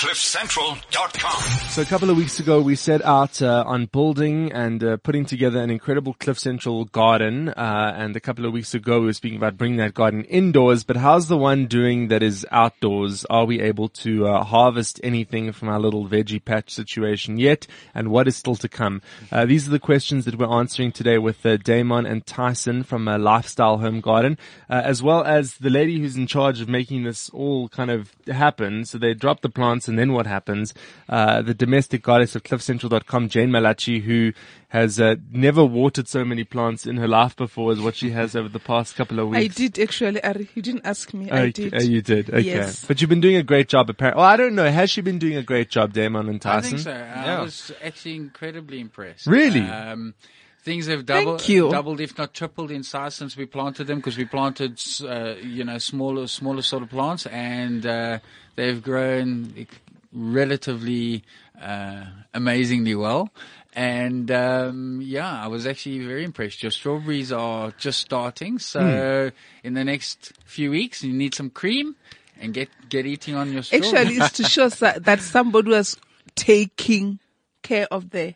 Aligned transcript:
CliffCentral.com. 0.00 1.68
So 1.68 1.82
a 1.82 1.84
couple 1.84 2.08
of 2.08 2.16
weeks 2.16 2.40
ago, 2.40 2.62
we 2.62 2.74
set 2.74 3.04
out 3.04 3.42
uh, 3.42 3.64
on 3.66 3.84
building 3.84 4.50
and 4.50 4.82
uh, 4.82 4.96
putting 4.96 5.26
together 5.26 5.60
an 5.60 5.68
incredible 5.68 6.14
Cliff 6.14 6.38
Central 6.38 6.86
garden. 6.86 7.50
Uh, 7.50 7.92
and 7.94 8.16
a 8.16 8.20
couple 8.20 8.46
of 8.46 8.52
weeks 8.54 8.72
ago, 8.72 9.00
we 9.00 9.06
were 9.06 9.12
speaking 9.12 9.36
about 9.36 9.58
bringing 9.58 9.76
that 9.76 9.92
garden 9.92 10.24
indoors. 10.24 10.84
But 10.84 10.96
how's 10.96 11.28
the 11.28 11.36
one 11.36 11.66
doing 11.66 12.08
that 12.08 12.22
is 12.22 12.46
outdoors? 12.50 13.26
Are 13.26 13.44
we 13.44 13.60
able 13.60 13.90
to 13.90 14.26
uh, 14.26 14.42
harvest 14.42 15.00
anything 15.04 15.52
from 15.52 15.68
our 15.68 15.78
little 15.78 16.08
veggie 16.08 16.42
patch 16.42 16.70
situation 16.70 17.36
yet? 17.36 17.66
And 17.94 18.08
what 18.08 18.26
is 18.26 18.38
still 18.38 18.56
to 18.56 18.70
come? 18.70 19.02
Uh, 19.30 19.44
these 19.44 19.68
are 19.68 19.70
the 19.70 19.78
questions 19.78 20.24
that 20.24 20.38
we're 20.38 20.50
answering 20.50 20.92
today 20.92 21.18
with 21.18 21.44
uh, 21.44 21.58
Damon 21.58 22.06
and 22.06 22.24
Tyson 22.24 22.84
from 22.84 23.04
Lifestyle 23.04 23.76
Home 23.76 24.00
Garden, 24.00 24.38
as 24.70 25.02
well 25.02 25.22
as 25.24 25.58
the 25.58 25.68
lady 25.68 26.00
who's 26.00 26.16
in 26.16 26.26
charge 26.26 26.62
of 26.62 26.70
making 26.70 27.02
this 27.04 27.28
all 27.34 27.68
kind 27.68 27.90
of 27.90 28.14
happen. 28.26 28.86
So 28.86 28.96
they 28.96 29.12
dropped 29.12 29.42
the 29.42 29.50
plants 29.50 29.89
and 29.90 29.98
then 29.98 30.14
what 30.14 30.26
happens? 30.26 30.72
Uh, 31.08 31.42
the 31.42 31.52
domestic 31.52 32.02
goddess 32.02 32.34
of 32.34 32.42
cliffcentral.com, 32.44 33.28
Jane 33.28 33.50
Malachi, 33.50 34.00
who 34.00 34.32
has 34.68 34.98
uh, 34.98 35.16
never 35.32 35.64
watered 35.64 36.06
so 36.08 36.24
many 36.24 36.44
plants 36.44 36.86
in 36.86 36.96
her 36.96 37.08
life 37.08 37.36
before 37.36 37.72
as 37.72 37.80
what 37.80 37.96
she 37.96 38.10
has 38.12 38.34
over 38.34 38.48
the 38.48 38.60
past 38.60 38.94
couple 38.96 39.18
of 39.18 39.28
weeks. 39.30 39.44
I 39.44 39.48
did 39.66 39.78
actually, 39.78 40.22
Ari. 40.24 40.48
You 40.54 40.62
didn't 40.62 40.86
ask 40.86 41.12
me. 41.12 41.28
I 41.30 41.40
Okay, 41.40 41.50
did. 41.50 41.74
oh, 41.74 41.82
you 41.82 42.00
did. 42.00 42.30
Okay. 42.30 42.40
Yes. 42.40 42.84
But 42.86 43.00
you've 43.00 43.10
been 43.10 43.20
doing 43.20 43.36
a 43.36 43.42
great 43.42 43.68
job 43.68 43.90
apparently. 43.90 44.20
Well, 44.20 44.30
I 44.30 44.36
don't 44.36 44.54
know. 44.54 44.70
Has 44.70 44.88
she 44.90 45.00
been 45.02 45.18
doing 45.18 45.36
a 45.36 45.42
great 45.42 45.68
job, 45.70 45.92
Damon 45.92 46.28
and 46.28 46.40
Tyson? 46.40 46.66
I 46.66 46.70
think 46.70 46.80
so. 46.82 46.92
I 46.92 47.40
was 47.42 47.72
actually 47.82 48.14
incredibly 48.16 48.78
impressed. 48.80 49.26
Really? 49.26 49.60
Um, 49.60 50.14
things 50.62 50.86
have 50.86 51.04
doubled, 51.06 51.42
doubled, 51.42 52.00
if 52.00 52.16
not 52.18 52.32
tripled 52.34 52.70
in 52.70 52.82
size 52.84 53.14
since 53.16 53.36
we 53.36 53.46
planted 53.46 53.88
them 53.88 53.98
because 53.98 54.16
we 54.18 54.24
planted, 54.26 54.78
uh, 55.02 55.34
you 55.42 55.64
know, 55.64 55.78
smaller, 55.78 56.26
smaller 56.28 56.62
sort 56.62 56.82
of 56.84 56.90
plants 56.90 57.26
and, 57.26 57.84
uh, 57.86 58.18
they've 58.56 58.82
grown 58.82 59.66
relatively, 60.12 61.24
uh, 61.60 62.04
amazingly 62.34 62.94
well. 62.94 63.30
And, 63.72 64.30
um, 64.30 65.00
yeah, 65.02 65.44
I 65.44 65.46
was 65.46 65.66
actually 65.66 66.04
very 66.04 66.24
impressed. 66.24 66.62
Your 66.62 66.72
strawberries 66.72 67.30
are 67.30 67.72
just 67.78 68.00
starting. 68.00 68.58
So 68.58 69.30
in 69.62 69.74
the 69.74 69.84
next 69.84 70.32
few 70.44 70.70
weeks, 70.72 71.04
you 71.04 71.12
need 71.12 71.34
some 71.34 71.50
cream 71.50 71.94
and 72.40 72.52
get, 72.52 72.68
get 72.88 73.06
eating 73.06 73.36
on 73.36 73.52
your 73.52 73.62
strawberries. 73.62 73.94
Actually, 73.94 74.16
it's 74.16 74.36
to 74.38 74.44
show 74.44 74.68
that, 74.68 75.04
that 75.04 75.20
somebody 75.20 75.70
was 75.70 75.96
taking 76.34 77.20
care 77.62 77.86
of 77.92 78.10
the 78.10 78.34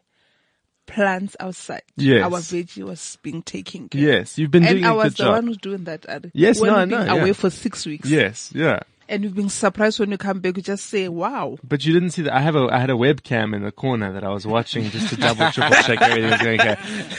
plants 0.87 1.35
outside. 1.41 1.83
Yes. 1.97 2.23
Our 2.25 2.39
veggie 2.39 2.85
was 2.85 3.19
being 3.23 3.43
taken 3.43 3.89
care 3.89 4.01
Yes, 4.01 4.39
you've 4.39 4.51
been 4.51 4.65
And 4.65 4.75
doing 4.75 4.85
I 4.85 4.91
a 4.91 4.95
was 4.95 5.05
good 5.05 5.13
the 5.13 5.23
job. 5.25 5.33
one 5.33 5.47
who's 5.47 5.57
doing 5.57 5.85
that. 5.85 6.31
Yes, 6.35 6.61
when 6.61 6.71
no, 6.71 6.77
I 6.77 6.81
we've 6.81 6.91
been 6.91 7.07
know, 7.07 7.15
yeah. 7.17 7.21
away 7.23 7.33
for 7.33 7.51
six 7.51 7.87
weeks. 7.87 8.09
Yes, 8.09 8.53
yeah. 8.55 8.81
And 9.09 9.23
we've 9.23 9.35
been 9.35 9.49
surprised 9.49 10.01
when 10.01 10.11
you 10.11 10.19
come 10.19 10.41
back. 10.41 10.57
You 10.57 10.63
just 10.63 10.87
say, 10.87 11.09
wow. 11.09 11.59
But 11.63 11.85
you 11.85 11.93
didn't 11.93 12.11
see 12.11 12.23
that. 12.23 12.35
I 12.35 12.41
have 12.41 12.57
a, 12.57 12.69
I 12.71 12.79
had 12.79 12.91
a 12.91 12.95
webcam 12.95 13.55
in 13.55 13.63
the 13.63 13.73
corner 13.73 14.13
that 14.13 14.25
I 14.25 14.31
was 14.31 14.47
watching 14.47 14.91
just 14.91 15.09
to 15.11 15.17
double, 15.17 15.51
triple 15.53 15.75
check 15.77 16.01
everything 16.01 16.31
was 16.31 16.41
going 16.41 16.61
okay. 16.61 16.77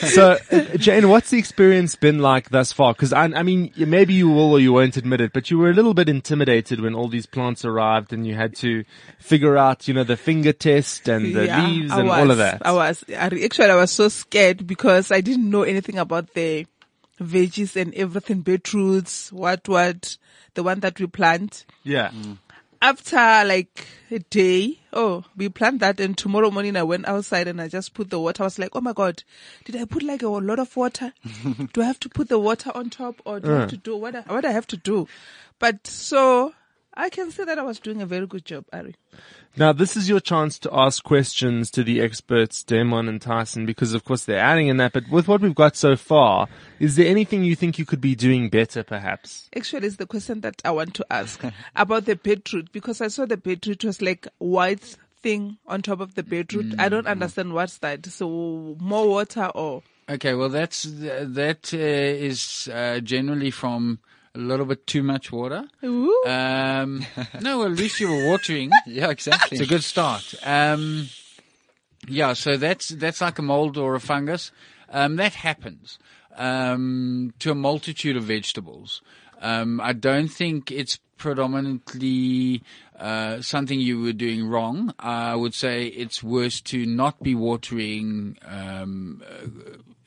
So, 0.08 0.38
uh, 0.52 0.78
Jane, 0.78 1.10
what's 1.10 1.30
the 1.30 1.38
experience 1.38 1.96
been 1.96 2.20
like 2.20 2.50
thus 2.50 2.72
far? 2.72 2.94
Cause 2.94 3.14
I, 3.14 3.26
I 3.26 3.44
mean, 3.44 3.72
maybe 3.78 4.14
you 4.14 4.30
will 4.30 4.54
or 4.54 4.60
you 4.60 4.74
won't 4.74 4.98
admit 4.98 5.22
it, 5.22 5.34
but 5.34 5.52
you 5.52 5.58
were 5.58 5.70
a 5.70 5.74
little 5.74 5.94
bit 5.94 6.10
intimidated 6.10 6.82
when 6.82 6.96
all 6.96 7.08
these 7.08 7.26
plants 7.26 7.66
arrived 7.66 8.14
and 8.14 8.26
you 8.26 8.36
had 8.36 8.56
to 8.58 8.84
figure 9.20 9.58
out, 9.58 9.88
you 9.88 9.94
know, 9.94 10.04
the 10.04 10.18
finger 10.18 10.54
test 10.54 11.08
and 11.08 11.36
the 11.36 11.46
Yeah, 11.46 11.68
leaves 11.68 11.92
I 11.92 12.00
and 12.00 12.08
was, 12.10 12.20
all 12.20 12.32
of 12.32 12.38
that. 12.38 12.66
I 12.66 12.72
was, 12.72 13.04
I, 13.10 13.14
actually, 13.14 13.70
I 13.70 13.76
was 13.76 13.92
so 13.92 14.08
scared 14.10 14.66
because 14.66 15.12
I 15.12 15.22
didn't 15.22 15.50
know 15.50 15.64
anything 15.64 15.98
about 15.98 16.34
the 16.34 16.66
veggies 17.20 17.76
and 17.76 17.94
everything, 17.94 18.42
beetroots, 18.42 19.32
what, 19.32 19.68
what, 19.68 20.18
the 20.54 20.64
one 20.64 20.80
that 20.82 21.00
we 21.00 21.08
plant. 21.08 21.66
yeah. 21.84 22.10
Mm. 22.10 22.38
After 22.82 23.16
like 23.16 23.88
a 24.12 24.20
day, 24.20 24.80
oh, 24.94 25.24
we 25.36 25.50
plant 25.50 25.80
that 25.80 26.00
and 26.00 26.16
tomorrow 26.16 26.52
morning 26.52 26.76
I 26.76 26.84
went 26.84 27.08
outside 27.08 27.48
and 27.48 27.60
I 27.60 27.68
just 27.68 27.96
put 27.96 28.12
the 28.12 28.20
water. 28.20 28.44
I 28.44 28.46
was 28.46 28.60
like, 28.60 28.72
oh 28.76 28.82
my 28.82 28.94
God, 28.94 29.24
did 29.64 29.76
I 29.76 29.86
put 29.86 30.04
like 30.04 30.22
a 30.22 30.28
lot 30.28 30.60
of 30.60 30.76
water? 30.76 31.12
do 31.74 31.82
I 31.82 31.86
have 31.86 32.00
to 32.02 32.10
put 32.10 32.30
the 32.30 32.38
water 32.38 32.72
on 32.76 32.92
top 32.92 33.22
or 33.26 33.40
do 33.40 33.56
I 33.56 33.60
have 33.62 33.70
to 33.70 33.78
do 33.78 33.96
what, 33.96 34.16
I, 34.16 34.22
what 34.22 34.46
I 34.46 34.52
have 34.52 34.68
to 34.68 34.78
do? 34.78 35.08
But 35.58 35.88
so 35.88 36.54
I 36.98 37.10
can 37.10 37.32
say 37.32 37.44
that 37.44 37.60
I 37.60 37.64
was 37.64 37.80
doing 37.80 38.02
a 38.02 38.06
very 38.06 38.26
good 38.26 38.46
job, 38.46 38.66
Ari. 38.72 38.96
Now, 39.58 39.74
this 39.74 39.98
is 39.98 40.08
your 40.08 40.20
chance 40.20 40.58
to 40.60 40.70
ask 40.74 41.04
questions 41.04 41.70
to 41.72 41.84
the 41.84 42.02
experts, 42.02 42.64
Damon 42.64 43.08
and 43.08 43.22
Tyson, 43.22 43.66
because 43.66 43.94
of 43.94 44.06
course 44.06 44.26
they're 44.26 44.40
adding 44.40 44.68
in 44.68 44.78
that. 44.78 44.94
But 44.94 45.10
with 45.10 45.28
what 45.28 45.42
we've 45.42 45.56
got 45.56 45.76
so 45.76 45.96
far, 45.96 46.48
is 46.80 46.96
there 46.96 47.08
anything 47.08 47.44
you 47.44 47.56
think 47.56 47.78
you 47.78 47.86
could 47.86 48.02
be 48.02 48.16
doing 48.16 48.50
better, 48.50 48.84
perhaps? 48.84 49.50
Actually, 49.56 49.88
it's 49.88 49.98
the 49.98 50.06
question 50.06 50.42
that 50.42 50.62
I 50.64 50.72
want 50.72 50.94
to 50.96 51.06
ask 51.10 51.42
about 51.76 52.06
the 52.06 52.16
beetroot 52.16 52.72
because 52.72 53.02
I 53.02 53.08
saw 53.08 53.26
the 53.26 53.38
beetroot 53.38 53.84
was 53.84 54.02
like 54.02 54.28
white 54.38 54.98
thing 55.22 55.58
on 55.68 55.82
top 55.82 56.00
of 56.00 56.16
the 56.16 56.24
beetroot. 56.24 56.76
I 56.80 56.90
don't 56.90 57.08
understand 57.08 57.54
what's 57.54 57.78
that. 57.80 58.06
So 58.06 58.78
more 58.80 59.08
water 59.08 59.48
or 59.56 59.84
Okay, 60.08 60.36
well, 60.36 60.50
that's 60.50 60.84
that 60.84 61.74
uh, 61.74 61.78
is 61.78 62.70
uh, 62.72 63.00
generally 63.00 63.50
from 63.50 64.00
a 64.36 64.40
little 64.40 64.66
bit 64.66 64.86
too 64.86 65.02
much 65.02 65.32
water. 65.32 65.66
Ooh. 65.84 66.24
Um, 66.26 67.06
no, 67.42 67.60
well, 67.60 67.72
at 67.72 67.78
least 67.78 68.00
you 68.00 68.10
were 68.10 68.30
watering. 68.30 68.72
Yeah, 68.86 69.10
exactly. 69.10 69.58
It's 69.58 69.66
a 69.66 69.70
good 69.70 69.84
start. 69.84 70.36
Um, 70.44 71.10
yeah, 72.08 72.34
so 72.34 72.56
that's 72.58 72.90
that's 72.90 73.22
like 73.22 73.40
a 73.40 73.42
mold 73.42 73.78
or 73.78 73.96
a 73.96 74.00
fungus. 74.00 74.52
Um, 74.90 75.16
that 75.16 75.34
happens 75.34 75.98
um, 76.36 77.34
to 77.40 77.52
a 77.52 77.56
multitude 77.56 78.16
of 78.16 78.24
vegetables. 78.24 79.02
Um, 79.42 79.82
I 79.82 79.94
don't 79.94 80.28
think 80.28 80.72
it's 80.72 81.00
predominantly 81.18 82.62
uh, 83.00 83.42
something 83.42 83.80
you 83.80 84.02
were 84.02 84.14
doing 84.14 84.48
wrong. 84.48 84.94
I 85.00 85.36
would 85.36 85.54
say 85.54 85.88
it's 85.88 86.22
worse 86.22 86.62
to 86.62 86.86
not 86.86 87.22
be 87.24 87.36
watering 87.36 88.38
um, 88.46 89.24
uh, 89.28 89.48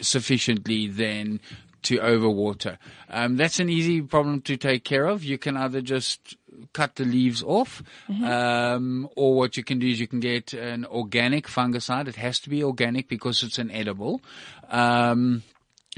sufficiently 0.01 0.87
than 0.87 1.41
to 1.83 1.99
overwater. 1.99 2.79
Um, 3.09 3.37
that's 3.37 3.61
an 3.61 3.69
easy 3.69 4.03
problem 4.03 4.41
to 4.43 4.57
take 4.57 4.85
care 4.85 5.07
of. 5.07 5.25
You 5.25 5.39
can 5.39 5.57
either 5.57 5.81
just 5.81 6.37
cut 6.73 6.97
the 6.97 7.05
leaves 7.05 7.43
off, 7.43 7.83
um, 8.25 9.09
or 9.17 9.37
what 9.37 9.57
you 9.57 9.63
can 9.65 9.79
do 9.79 9.87
is 9.89 10.01
you 10.01 10.09
can 10.09 10.21
get 10.21 10.53
an 10.53 10.85
organic 10.85 11.47
fungicide. 11.47 12.09
It 12.09 12.17
has 12.17 12.41
to 12.41 12.51
be 12.51 12.65
organic 12.65 13.09
because 13.09 13.43
it's 13.43 13.59
an 13.59 13.71
edible, 13.71 14.21
um, 14.69 15.43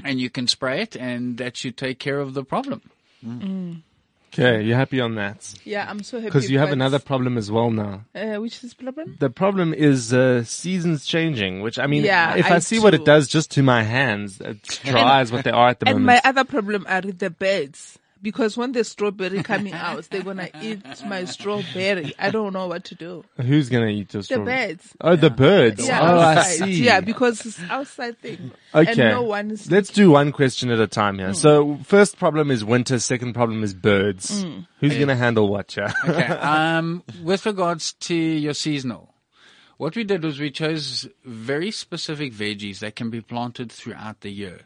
and 0.03 0.19
you 0.19 0.29
can 0.29 0.47
spray 0.47 0.81
it, 0.81 0.95
and 0.95 1.37
that 1.37 1.57
should 1.57 1.77
take 1.77 1.99
care 1.99 2.19
of 2.19 2.33
the 2.33 2.43
problem. 2.43 2.81
Okay, 4.33 4.61
you're 4.63 4.77
happy 4.77 5.01
on 5.01 5.15
that? 5.15 5.53
yeah, 5.65 5.85
I'm 5.89 6.03
so 6.03 6.17
happy 6.17 6.27
Because 6.29 6.49
you 6.49 6.57
have 6.59 6.71
another 6.71 6.99
problem 6.99 7.37
as 7.37 7.51
well 7.51 7.69
now. 7.69 8.05
uh, 8.15 8.35
which 8.37 8.63
is 8.63 8.73
problem. 8.73 9.17
The 9.19 9.29
problem 9.29 9.73
is 9.73 10.13
uh, 10.13 10.43
seasons 10.45 11.05
changing, 11.05 11.61
which 11.61 11.77
I 11.77 11.87
mean, 11.87 12.05
Yeah, 12.05 12.35
if 12.37 12.45
I, 12.45 12.55
I 12.55 12.59
see 12.59 12.79
what 12.79 12.93
it 12.93 13.03
does 13.03 13.27
just 13.27 13.51
to 13.51 13.63
my 13.63 13.83
hands, 13.83 14.39
it's 14.39 14.77
dry 14.83 15.19
as 15.19 15.31
what 15.31 15.43
they 15.43 15.51
are 15.51 15.69
at 15.69 15.79
the 15.81 15.87
And 15.89 15.99
moment. 15.99 16.23
my 16.23 16.29
other 16.29 16.45
problem 16.45 16.85
are 16.87 17.01
the 17.01 17.29
birds. 17.29 17.99
Because 18.21 18.55
when 18.55 18.71
the 18.73 18.83
strawberry 18.83 19.41
coming 19.41 19.73
out, 19.73 20.07
they're 20.11 20.21
gonna 20.21 20.49
eat 20.61 20.83
my 21.05 21.25
strawberry. 21.25 22.13
I 22.19 22.29
don't 22.29 22.53
know 22.53 22.67
what 22.67 22.83
to 22.85 22.95
do. 22.95 23.25
Who's 23.41 23.67
gonna 23.69 23.87
eat 23.87 24.13
your 24.13 24.21
The 24.21 24.25
strawberry? 24.25 24.67
birds. 24.67 24.93
Oh, 25.01 25.15
the 25.15 25.29
birds. 25.31 25.87
Yeah, 25.87 26.01
oh, 26.01 26.17
I 26.19 26.35
outside. 26.35 26.65
see. 26.65 26.83
Yeah, 26.83 26.99
because 27.01 27.45
it's 27.45 27.59
outside 27.69 28.19
thing. 28.19 28.51
Okay. 28.75 28.89
And 28.91 28.97
no 28.97 29.23
one 29.23 29.49
is 29.51 29.65
Hmm. 29.65 29.73
Let's 29.73 29.89
do 29.89 30.11
one 30.11 30.31
question 30.31 30.69
at 30.69 30.79
a 30.79 30.87
time 30.87 31.17
here. 31.17 31.33
So, 31.33 31.79
first 31.83 32.17
problem 32.19 32.51
is 32.51 32.63
winter. 32.63 32.99
Second 32.99 33.33
problem 33.33 33.63
is 33.63 33.73
birds. 33.73 34.43
Hmm. 34.43 34.59
Who's 34.79 34.97
gonna 34.97 35.15
handle 35.15 35.47
what? 35.49 35.75
Yeah. 35.75 35.91
Okay. 36.07 36.27
Um, 36.27 37.03
with 37.23 37.45
regards 37.45 37.93
to 37.93 38.13
your 38.15 38.53
seasonal, 38.53 39.13
what 39.77 39.95
we 39.95 40.03
did 40.03 40.23
was 40.23 40.39
we 40.39 40.51
chose 40.51 41.07
very 41.25 41.71
specific 41.71 42.33
veggies 42.33 42.79
that 42.79 42.95
can 42.95 43.09
be 43.09 43.21
planted 43.21 43.71
throughout 43.71 44.21
the 44.21 44.29
year. 44.29 44.61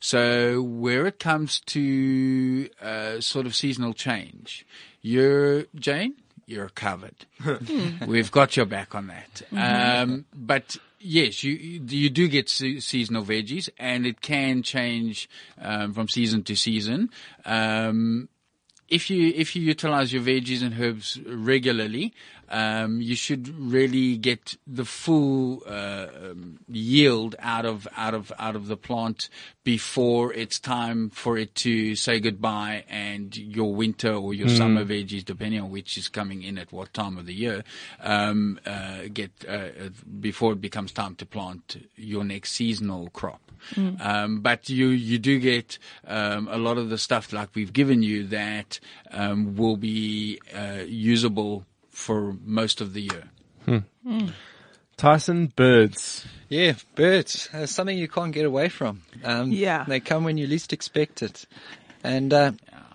So 0.00 0.62
where 0.62 1.06
it 1.06 1.18
comes 1.18 1.60
to 1.66 2.68
uh, 2.80 3.20
sort 3.20 3.46
of 3.46 3.54
seasonal 3.54 3.92
change, 3.92 4.66
you're 5.02 5.64
Jane, 5.74 6.14
you're 6.46 6.68
covered. 6.68 7.26
We've 8.06 8.30
got 8.30 8.56
your 8.56 8.66
back 8.66 8.94
on 8.94 9.08
that. 9.08 9.42
Um, 9.52 10.24
but 10.34 10.76
yes, 11.00 11.42
you 11.42 11.52
you 11.54 12.10
do 12.10 12.28
get 12.28 12.48
se- 12.48 12.80
seasonal 12.80 13.24
veggies, 13.24 13.68
and 13.78 14.06
it 14.06 14.20
can 14.20 14.62
change 14.62 15.28
um, 15.60 15.92
from 15.92 16.08
season 16.08 16.42
to 16.44 16.56
season. 16.56 17.10
Um, 17.44 18.28
if 18.88 19.10
you 19.10 19.32
if 19.34 19.56
you 19.56 19.62
utilize 19.62 20.12
your 20.12 20.22
veggies 20.22 20.62
and 20.62 20.80
herbs 20.80 21.18
regularly, 21.26 22.14
um, 22.48 23.00
you 23.00 23.16
should 23.16 23.48
really 23.58 24.16
get 24.16 24.56
the 24.66 24.84
full 24.84 25.62
uh, 25.66 26.06
um, 26.22 26.58
yield 26.68 27.34
out 27.40 27.64
of 27.64 27.88
out 27.96 28.14
of 28.14 28.32
out 28.38 28.54
of 28.54 28.68
the 28.68 28.76
plant 28.76 29.28
before 29.64 30.32
it's 30.32 30.60
time 30.60 31.10
for 31.10 31.36
it 31.36 31.54
to 31.56 31.96
say 31.96 32.20
goodbye 32.20 32.84
and 32.88 33.36
your 33.36 33.74
winter 33.74 34.12
or 34.12 34.32
your 34.32 34.48
summer 34.48 34.84
veggies, 34.84 35.24
depending 35.24 35.60
on 35.60 35.70
which 35.70 35.98
is 35.98 36.08
coming 36.08 36.42
in 36.42 36.56
at 36.56 36.70
what 36.72 36.94
time 36.94 37.18
of 37.18 37.26
the 37.26 37.34
year, 37.34 37.64
um, 38.00 38.60
uh, 38.64 39.02
get 39.12 39.32
uh, 39.48 39.50
uh, 39.50 39.68
before 40.20 40.52
it 40.52 40.60
becomes 40.60 40.92
time 40.92 41.16
to 41.16 41.26
plant 41.26 41.88
your 41.96 42.22
next 42.22 42.52
seasonal 42.52 43.10
crop. 43.10 43.40
Um, 44.00 44.40
but 44.40 44.68
you 44.68 44.88
you 44.88 45.18
do 45.18 45.40
get 45.40 45.78
um, 46.06 46.46
a 46.48 46.56
lot 46.56 46.78
of 46.78 46.88
the 46.88 46.98
stuff 46.98 47.32
like 47.32 47.48
we've 47.54 47.72
given 47.72 48.02
you 48.02 48.24
that 48.28 48.75
um, 49.10 49.56
will 49.56 49.76
be 49.76 50.40
uh, 50.54 50.82
usable 50.86 51.64
for 51.90 52.36
most 52.44 52.80
of 52.80 52.92
the 52.92 53.02
year. 53.02 53.24
Tyson, 54.96 55.52
birds. 55.56 56.26
Yeah, 56.48 56.74
birds. 56.94 57.48
Uh, 57.52 57.66
something 57.66 57.98
you 57.98 58.08
can't 58.08 58.32
get 58.32 58.46
away 58.46 58.68
from. 58.68 59.02
Um, 59.24 59.52
Yeah. 59.52 59.84
They 59.86 60.00
come 60.00 60.24
when 60.24 60.38
you 60.38 60.46
least 60.46 60.72
expect 60.72 61.22
it. 61.22 61.44
And, 62.02 62.32
uh, 62.32 62.52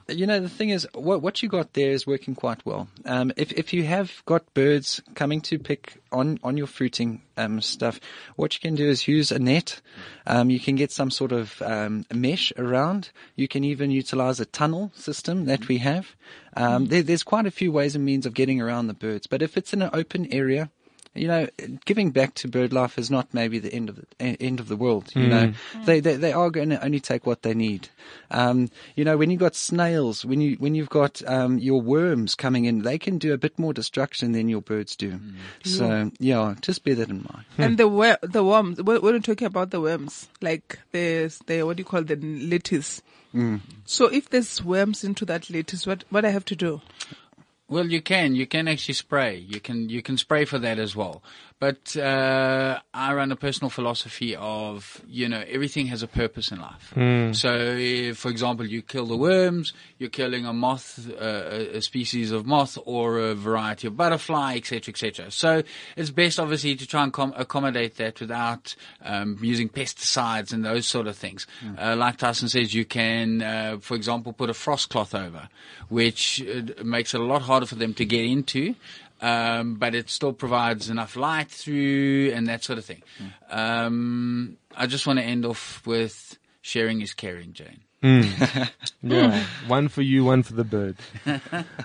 you 0.07 0.25
know, 0.25 0.39
the 0.39 0.49
thing 0.49 0.69
is, 0.69 0.87
what, 0.93 1.21
what 1.21 1.41
you 1.41 1.49
got 1.49 1.73
there 1.73 1.91
is 1.91 2.05
working 2.07 2.35
quite 2.35 2.65
well. 2.65 2.87
Um, 3.05 3.31
if, 3.37 3.51
if 3.53 3.73
you 3.73 3.83
have 3.83 4.23
got 4.25 4.53
birds 4.53 5.01
coming 5.15 5.41
to 5.41 5.59
pick 5.59 6.01
on, 6.11 6.39
on 6.43 6.57
your 6.57 6.67
fruiting, 6.67 7.21
um, 7.37 7.61
stuff, 7.61 7.99
what 8.35 8.53
you 8.53 8.59
can 8.59 8.75
do 8.75 8.87
is 8.87 9.07
use 9.07 9.31
a 9.31 9.39
net. 9.39 9.81
Um, 10.27 10.49
you 10.49 10.59
can 10.59 10.75
get 10.75 10.91
some 10.91 11.11
sort 11.11 11.31
of, 11.31 11.61
um, 11.61 12.05
mesh 12.13 12.51
around. 12.57 13.11
You 13.35 13.47
can 13.47 13.63
even 13.63 13.91
utilize 13.91 14.39
a 14.39 14.45
tunnel 14.45 14.91
system 14.95 15.45
that 15.45 15.67
we 15.67 15.77
have. 15.79 16.15
Um, 16.55 16.87
there, 16.87 17.01
there's 17.01 17.23
quite 17.23 17.45
a 17.45 17.51
few 17.51 17.71
ways 17.71 17.95
and 17.95 18.05
means 18.05 18.25
of 18.25 18.33
getting 18.33 18.61
around 18.61 18.87
the 18.87 18.93
birds, 18.93 19.27
but 19.27 19.41
if 19.41 19.57
it's 19.57 19.73
in 19.73 19.81
an 19.81 19.89
open 19.93 20.31
area, 20.33 20.69
you 21.13 21.27
know, 21.27 21.47
giving 21.85 22.11
back 22.11 22.33
to 22.35 22.47
bird 22.47 22.71
life 22.71 22.97
is 22.97 23.11
not 23.11 23.33
maybe 23.33 23.59
the 23.59 23.73
end 23.73 23.89
of 23.89 23.97
the 23.97 24.05
end 24.19 24.59
of 24.59 24.67
the 24.69 24.77
world. 24.77 25.11
You 25.13 25.27
know, 25.27 25.53
they, 25.85 25.99
they 25.99 26.15
they 26.15 26.31
are 26.31 26.49
going 26.49 26.69
to 26.69 26.83
only 26.83 26.99
take 26.99 27.25
what 27.25 27.41
they 27.41 27.53
need. 27.53 27.89
Um, 28.29 28.69
you 28.95 29.03
know, 29.03 29.17
when 29.17 29.29
you've 29.29 29.39
got 29.39 29.55
snails, 29.55 30.23
when 30.23 30.39
you 30.39 30.55
when 30.55 30.73
you've 30.73 30.89
got 30.89 31.21
um, 31.27 31.57
your 31.57 31.81
worms 31.81 32.33
coming 32.35 32.65
in, 32.65 32.83
they 32.83 32.97
can 32.97 33.17
do 33.17 33.33
a 33.33 33.37
bit 33.37 33.59
more 33.59 33.73
destruction 33.73 34.31
than 34.31 34.47
your 34.47 34.61
birds 34.61 34.95
do. 34.95 35.19
So 35.63 36.11
yeah, 36.19 36.55
just 36.61 36.83
bear 36.85 36.95
that 36.95 37.09
in 37.09 37.25
mind. 37.29 37.45
And 37.57 37.77
the 37.77 37.87
wor- 37.89 38.19
the 38.21 38.43
worms. 38.43 38.81
When 38.81 39.01
when 39.01 39.13
we're 39.13 39.19
talking 39.19 39.47
about 39.47 39.71
the 39.71 39.81
worms, 39.81 40.29
like 40.41 40.79
there's 40.91 41.39
the 41.39 41.63
what 41.63 41.75
do 41.77 41.81
you 41.81 41.85
call 41.85 42.03
the 42.03 42.15
lettuce. 42.15 43.01
So 43.85 44.07
if 44.07 44.29
there's 44.29 44.61
worms 44.63 45.03
into 45.03 45.25
that 45.25 45.49
lettuce, 45.49 45.85
what 45.87 46.03
what 46.09 46.23
I 46.25 46.29
have 46.31 46.45
to 46.45 46.55
do? 46.55 46.81
Well, 47.71 47.87
you 47.87 48.01
can. 48.01 48.35
You 48.35 48.47
can 48.47 48.67
actually 48.67 48.95
spray. 48.95 49.37
You 49.37 49.61
can 49.61 49.87
you 49.87 50.01
can 50.01 50.17
spray 50.17 50.43
for 50.43 50.59
that 50.59 50.77
as 50.77 50.93
well. 50.93 51.23
But 51.61 51.95
uh, 51.95 52.79
I 52.91 53.13
run 53.13 53.31
a 53.31 53.35
personal 53.35 53.69
philosophy 53.69 54.35
of 54.35 54.99
you 55.07 55.29
know 55.29 55.43
everything 55.47 55.85
has 55.87 56.01
a 56.01 56.07
purpose 56.07 56.51
in 56.51 56.59
life. 56.59 56.91
So, 57.33 57.53
if, 57.77 58.17
for 58.17 58.29
example, 58.29 58.65
you 58.65 58.81
kill 58.81 59.05
the 59.05 59.15
worms, 59.15 59.71
you're 59.99 60.09
killing 60.09 60.47
a 60.47 60.53
moth, 60.53 61.07
uh, 61.07 61.77
a 61.77 61.81
species 61.81 62.31
of 62.31 62.47
moth, 62.47 62.79
or 62.83 63.19
a 63.19 63.35
variety 63.35 63.85
of 63.85 63.95
butterfly, 63.95 64.55
etc., 64.55 64.91
etc. 64.91 65.29
So, 65.29 65.61
it's 65.95 66.09
best 66.09 66.39
obviously 66.39 66.75
to 66.75 66.87
try 66.87 67.03
and 67.03 67.13
com- 67.13 67.35
accommodate 67.37 67.95
that 67.97 68.19
without 68.19 68.75
um, 69.05 69.37
using 69.39 69.69
pesticides 69.69 70.51
and 70.51 70.65
those 70.65 70.87
sort 70.87 71.05
of 71.05 71.15
things. 71.15 71.45
Uh, 71.77 71.95
like 71.95 72.17
Tyson 72.17 72.49
says, 72.49 72.73
you 72.73 72.85
can, 72.85 73.43
uh, 73.43 73.77
for 73.79 73.93
example, 73.93 74.33
put 74.33 74.49
a 74.49 74.55
frost 74.55 74.89
cloth 74.89 75.13
over, 75.13 75.47
which 75.89 76.41
uh, 76.41 76.83
makes 76.83 77.13
it 77.13 77.21
a 77.21 77.23
lot 77.23 77.43
harder 77.43 77.60
for 77.69 77.75
them 77.75 77.93
to 77.95 78.05
get 78.05 78.25
into 78.25 78.75
um, 79.21 79.75
but 79.75 79.93
it 79.93 80.09
still 80.09 80.33
provides 80.33 80.89
enough 80.89 81.15
light 81.15 81.49
through 81.49 82.31
and 82.33 82.47
that 82.47 82.63
sort 82.63 82.79
of 82.79 82.85
thing. 82.85 83.03
Um, 83.49 84.57
I 84.75 84.87
just 84.87 85.05
want 85.05 85.19
to 85.19 85.25
end 85.25 85.45
off 85.45 85.85
with 85.85 86.37
sharing 86.61 87.01
is 87.01 87.13
caring, 87.13 87.53
Jane. 87.53 87.81
Yeah. 89.03 89.43
one 89.67 89.89
for 89.89 90.01
you, 90.01 90.25
one 90.25 90.41
for 90.41 90.53
the 90.53 90.63
bird. 90.63 90.97
Um, 91.25 91.41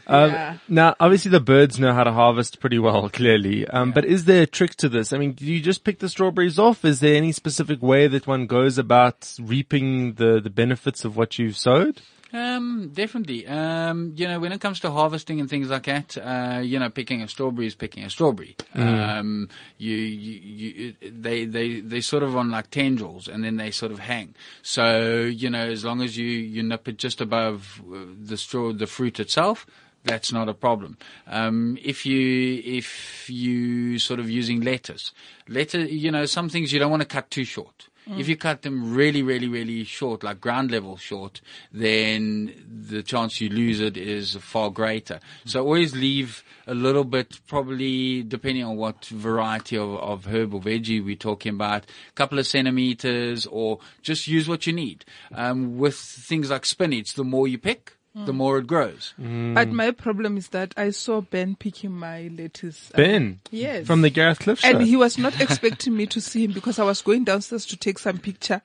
Yeah. 0.31 0.59
Now, 0.67 0.95
obviously 0.99 1.31
the 1.31 1.41
birds 1.41 1.79
know 1.79 1.93
how 1.93 2.05
to 2.05 2.13
harvest 2.13 2.59
pretty 2.59 2.79
well, 2.79 3.09
clearly. 3.13 3.67
Um, 3.69 3.93
but 3.93 4.07
is 4.07 4.25
there 4.25 4.43
a 4.43 4.47
trick 4.47 4.75
to 4.77 4.89
this? 4.89 5.13
I 5.13 5.19
mean, 5.19 5.33
do 5.33 5.45
you 5.45 5.61
just 5.61 5.85
pick 5.85 5.99
the 5.99 6.09
strawberries 6.09 6.59
off? 6.59 6.87
Is 6.87 7.01
there 7.01 7.17
any 7.17 7.33
specific 7.33 7.83
way 7.83 8.07
that 8.07 8.27
one 8.27 8.47
goes 8.47 8.79
about 8.79 9.35
reaping 9.39 10.15
the, 10.15 10.41
the 10.43 10.51
benefits 10.51 11.05
of 11.05 11.19
what 11.19 11.39
you've 11.39 11.59
sowed? 11.59 12.01
Um, 12.33 12.91
definitely. 12.93 13.47
Um, 13.47 14.13
you 14.17 14.27
know, 14.27 14.41
when 14.41 14.53
it 14.53 14.61
comes 14.61 14.81
to 14.81 14.91
harvesting 14.91 15.41
and 15.41 15.49
things 15.49 15.71
like 15.71 15.85
that, 15.85 16.17
uh, 16.19 16.61
you 16.61 16.79
know, 16.79 16.91
picking 16.91 17.23
a 17.23 17.29
strawberry 17.29 17.67
is 17.67 17.75
picking 17.75 18.05
a 18.05 18.11
strawberry. 18.11 18.57
Um, 18.75 19.49
you, 19.79 19.97
you, 19.97 20.95
you, 21.01 21.11
they, 21.11 21.45
they, 21.45 21.81
they 21.81 22.01
sort 22.01 22.23
of 22.23 22.37
on 22.37 22.51
like 22.51 22.71
tendrils 22.71 23.29
and 23.29 23.45
then 23.45 23.57
they 23.57 23.71
sort 23.71 23.93
of 23.93 24.01
hang. 24.01 24.35
So, 24.63 25.23
you 25.23 25.51
know, 25.51 25.69
as 25.69 25.85
long 25.85 26.03
as 26.03 26.17
you, 26.17 26.27
you 26.27 26.63
nip 26.63 26.89
it 26.89 26.99
just 26.99 27.21
above 27.21 27.81
uh, 27.93 28.01
the 28.21 28.37
straw, 28.37 28.73
the 28.73 28.87
fruit 28.87 29.21
itself, 29.21 29.67
that's 30.07 30.33
not 30.33 30.49
a 30.49 30.55
problem. 30.55 30.97
Um, 31.27 31.79
if 31.83 32.07
you 32.07 32.63
if 32.65 33.29
you 33.29 33.99
sort 33.99 34.21
of 34.21 34.31
using 34.31 34.61
lettuce, 34.61 35.13
lettuce, 35.49 35.91
you 35.91 36.13
know, 36.13 36.27
some 36.27 36.49
things 36.49 36.73
you 36.73 36.79
don't 36.79 36.93
want 36.93 37.03
to 37.03 37.09
cut 37.09 37.29
too 37.29 37.45
short. 37.45 37.89
If 38.09 38.29
you 38.29 38.37
cut 38.37 38.63
them 38.63 38.95
really, 38.95 39.23
really, 39.23 39.49
really 39.49 39.83
short, 39.83 40.23
like 40.23 40.41
ground 40.41 40.71
level 40.71 40.97
short, 40.97 41.41
then 41.73 42.53
the 42.89 43.03
chance 43.03 43.41
you 43.41 43.49
lose 43.49 43.81
it 43.81 43.97
is 43.97 44.37
far 44.37 44.71
greater. 44.71 45.19
So 45.45 45.61
always 45.61 45.95
leave 45.95 46.45
a 46.69 46.75
little 46.75 47.03
bit, 47.03 47.41
probably 47.49 48.23
depending 48.23 48.63
on 48.63 48.77
what 48.77 49.07
variety 49.07 49.77
of, 49.77 49.97
of 49.97 50.27
herb 50.27 50.55
or 50.55 50.61
veggie 50.61 51.05
we're 51.05 51.17
talking 51.17 51.55
about, 51.55 51.85
a 51.85 52.13
couple 52.13 52.39
of 52.39 52.47
centimeters, 52.47 53.45
or 53.47 53.81
just 54.03 54.29
use 54.29 54.49
what 54.49 54.67
you 54.69 54.73
need. 54.73 55.05
Um, 55.35 55.77
with 55.77 55.97
things 55.97 56.51
like 56.51 56.65
spinach, 56.65 57.15
the 57.15 57.25
more 57.25 57.49
you 57.49 57.59
pick, 57.59 57.96
the 58.25 58.33
more 58.33 58.59
it 58.59 58.67
grows. 58.67 59.13
But 59.19 59.69
my 59.69 59.91
problem 59.91 60.37
is 60.39 60.49
that 60.49 60.73
I 60.77 60.91
saw 60.91 61.21
Ben 61.21 61.55
picking 61.55 61.93
my 61.93 62.29
lettuce. 62.35 62.91
uh, 62.95 62.97
Ben? 62.97 63.41
Yes. 63.51 63.87
From 63.87 64.01
the 64.03 64.11
Gareth 64.11 64.39
Cliff 64.39 64.61
show? 64.61 64.69
and 64.69 64.83
he 64.83 64.97
was 64.97 65.19
not 65.19 65.39
expecting 65.41 65.95
me 65.97 66.07
to 66.07 66.21
see 66.21 66.45
him 66.45 66.53
because 66.53 66.79
I 66.79 66.85
was 66.85 67.03
going 67.03 67.25
downstairs 67.25 67.67
to 67.67 67.77
take 67.77 67.99
some 67.99 68.19
picture. 68.19 68.63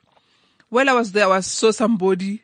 While 0.69 0.89
I 0.89 0.94
was 0.94 1.12
there, 1.12 1.30
I 1.30 1.42
saw 1.42 1.71
somebody. 1.71 2.44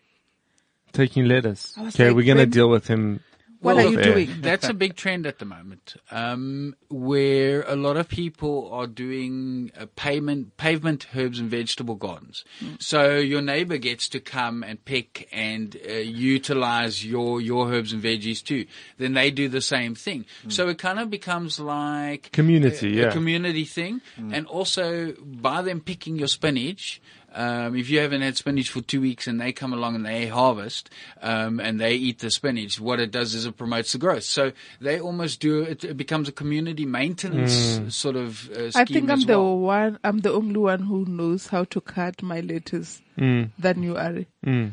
Taking 0.91 1.25
lettuce. 1.25 1.73
Okay, 1.77 2.07
like, 2.07 2.15
we're 2.15 2.25
going 2.25 2.37
to 2.39 2.45
deal 2.45 2.69
with 2.69 2.87
him. 2.87 3.21
What 3.59 3.75
Well, 3.77 3.87
are 3.87 3.89
you 3.89 3.95
fair. 3.97 4.13
doing? 4.13 4.29
That's 4.41 4.69
a 4.69 4.73
big 4.73 4.95
trend 4.95 5.25
at 5.25 5.39
the 5.39 5.45
moment, 5.45 5.95
um, 6.11 6.75
where 6.89 7.63
a 7.63 7.75
lot 7.75 7.97
of 7.97 8.07
people 8.07 8.69
are 8.71 8.85
doing 8.87 9.71
uh, 9.77 9.87
pavement, 9.95 10.57
pavement 10.57 11.07
herbs 11.15 11.39
and 11.39 11.49
vegetable 11.49 11.95
gardens. 11.95 12.45
So 12.79 13.17
your 13.17 13.41
neighbor 13.41 13.77
gets 13.77 14.09
to 14.09 14.19
come 14.19 14.63
and 14.63 14.83
pick 14.85 15.27
and 15.31 15.75
uh, 15.89 15.93
utilize 15.93 17.03
your 17.05 17.41
your 17.41 17.71
herbs 17.71 17.93
and 17.93 18.03
veggies 18.03 18.43
too. 18.43 18.65
Then 18.97 19.13
they 19.13 19.31
do 19.31 19.49
the 19.49 19.61
same 19.61 19.95
thing. 19.95 20.25
So 20.49 20.67
it 20.69 20.77
kind 20.77 20.99
of 20.99 21.09
becomes 21.09 21.59
like 21.59 22.31
Community, 22.31 22.99
a, 22.99 23.01
yeah. 23.03 23.07
a 23.09 23.11
community 23.11 23.65
thing, 23.65 24.01
and 24.17 24.45
also 24.45 25.13
by 25.23 25.61
them 25.61 25.81
picking 25.81 26.17
your 26.17 26.27
spinach. 26.27 27.01
Um, 27.37 27.75
if 27.75 27.89
you 27.89 27.99
haven't 27.99 28.21
had 28.23 28.35
spinach 28.35 28.69
for 28.71 28.81
two 28.81 28.99
weeks 28.99 29.27
and 29.27 29.39
they 29.39 29.51
come 29.53 29.71
along 29.71 29.93
and 29.95 30.03
they 30.05 30.25
harvest 30.25 30.89
um, 31.21 31.59
and 31.59 31.79
they 31.79 31.93
eat 31.93 32.17
the 32.19 32.31
spinach, 32.31 32.79
what 32.79 32.99
it 32.99 33.11
does 33.11 33.35
is 33.35 33.45
it 33.45 33.55
promotes 33.57 33.91
the 33.91 33.99
growth. 33.99 34.23
So 34.23 34.51
they 34.81 34.99
almost 34.99 35.39
do 35.39 35.61
it. 35.61 35.83
It 35.83 35.97
becomes 35.97 36.27
a 36.27 36.31
community 36.31 36.85
maintenance 36.85 37.95
sort 37.95 38.15
of 38.15 38.49
uh, 38.49 38.71
scheme 38.71 38.81
I 38.81 38.85
think 38.85 39.09
I'm 39.11 39.19
as 39.19 39.25
the 39.25 39.37
well. 39.37 39.59
one. 39.59 39.99
I'm 40.03 40.19
the 40.19 40.33
only 40.33 40.57
one 40.57 40.79
who 40.81 41.05
knows 41.05 41.47
how 41.47 41.63
to 41.65 41.79
cut 41.81 42.21
my 42.23 42.39
lettuce 42.41 43.01
Mm. 43.17 43.49
than 43.57 43.81
you 43.81 43.97
are. 43.97 44.25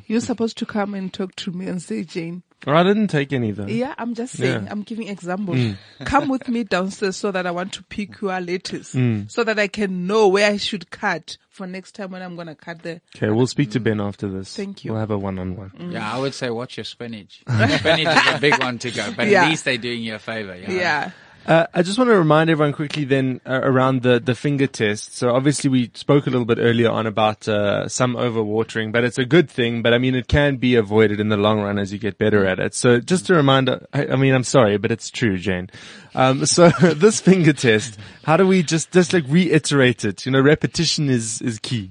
You're 0.07 0.21
supposed 0.21 0.59
to 0.59 0.67
come 0.67 0.93
and 0.93 1.11
talk 1.11 1.35
to 1.37 1.51
me 1.51 1.67
and 1.67 1.81
say, 1.81 2.05
Jane. 2.05 2.43
Or 2.67 2.75
I 2.75 2.83
didn't 2.83 3.09
take 3.09 3.33
any 3.33 3.51
though. 3.51 3.67
Yeah, 3.67 3.95
I'm 3.99 4.15
just 4.15 4.35
saying. 4.37 4.53
Yeah. 4.65 4.69
Mm. 4.69 4.73
I'm 4.73 4.83
giving 4.83 5.09
examples. 5.09 5.75
Come 6.05 6.29
with 6.29 6.49
me 6.49 6.65
downstairs 6.65 7.17
so 7.17 7.31
that 7.33 7.47
I 7.47 7.51
want 7.51 7.73
to 7.75 7.83
pick 7.85 8.21
your 8.21 8.41
lettuce, 8.41 8.95
Mm. 8.95 9.31
so 9.31 9.45
that 9.45 9.59
I 9.59 9.69
can 9.69 10.07
know 10.07 10.29
where 10.29 10.51
I 10.51 10.57
should 10.57 10.91
cut 10.91 11.37
for 11.51 11.67
next 11.67 11.93
time 11.95 12.11
when 12.11 12.23
I'm 12.23 12.37
gonna 12.37 12.55
cut 12.55 12.83
the. 12.83 13.01
Okay, 13.17 13.29
we'll 13.31 13.47
speak 13.47 13.71
to 13.73 13.81
Ben 13.81 14.01
after 14.01 14.29
this. 14.29 14.57
Thank 14.57 14.85
you. 14.85 14.93
We'll 14.93 15.01
have 15.01 15.11
a 15.11 15.19
one-on-one. 15.19 15.91
Yeah, 15.93 16.11
I 16.13 16.19
would 16.19 16.35
say 16.35 16.51
watch 16.51 16.77
your 16.79 16.85
spinach. 16.85 17.43
spinach 17.49 18.27
is 18.27 18.35
a 18.35 18.39
big 18.41 18.59
one 18.61 18.79
to 18.81 18.91
go, 18.91 19.13
but 19.17 19.29
Yeah. 19.29 19.45
at 19.45 19.51
least 19.51 19.65
they're 19.65 19.77
doing 19.79 20.03
you 20.03 20.15
a 20.17 20.19
favor. 20.19 20.57
Yeah. 20.57 20.71
Yeah. 20.73 21.11
Uh, 21.47 21.67
I 21.75 21.83
just 21.83 21.99
want 21.99 22.09
to 22.09 22.17
remind 22.17 22.49
everyone 22.49 22.73
quickly 22.73 23.05
then 23.05 23.41
uh, 23.47 23.61
around 23.63 24.03
the, 24.03 24.19
the 24.19 24.35
finger 24.35 24.67
test. 24.67 25.17
So 25.17 25.35
obviously 25.35 25.69
we 25.69 25.91
spoke 25.93 26.27
a 26.27 26.31
little 26.31 26.47
bit 26.47 26.59
earlier 26.59 26.91
on 26.91 27.07
about 27.07 27.47
uh, 27.47 27.87
some 27.87 28.15
overwatering, 28.15 28.93
but 28.93 29.05
it's 29.05 29.19
a 29.19 29.27
good 29.27 29.51
thing. 29.51 29.83
But 29.83 29.93
I 29.93 29.99
mean, 29.99 30.15
it 30.15 30.27
can 30.27 30.57
be 30.57 30.75
avoided 30.75 31.21
in 31.21 31.29
the 31.29 31.37
long 31.37 31.61
run 31.61 31.79
as 31.79 31.93
you 31.93 31.99
get 31.99 32.17
better 32.17 32.47
at 32.47 32.59
it. 32.61 32.75
So 32.75 32.99
just 32.99 33.29
a 33.29 33.35
reminder, 33.35 33.87
I, 33.93 34.07
I 34.07 34.17
mean, 34.17 34.33
I'm 34.33 34.45
sorry, 34.45 34.79
but 34.79 34.91
it's 34.91 35.11
true, 35.11 35.37
Jane. 35.37 35.69
Um, 36.15 36.47
so 36.47 36.69
this 36.81 37.21
finger 37.21 37.53
test, 37.53 37.99
how 38.25 38.39
do 38.39 38.47
we 38.47 38.63
just, 38.63 38.91
just 38.93 39.13
like 39.13 39.25
reiterate 39.29 40.05
it? 40.05 40.25
You 40.25 40.33
know, 40.33 40.41
repetition 40.41 41.11
is, 41.11 41.43
is 41.43 41.59
key. 41.59 41.91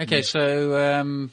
Okay, 0.00 0.22
so 0.22 0.98
um, 0.98 1.30